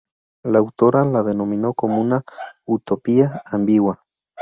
La 0.43 0.57
autora 0.57 1.05
la 1.05 1.21
denominó 1.21 1.75
como 1.75 2.01
"una 2.01 2.23
utopía 2.65 3.43
ambigua". 3.45 4.03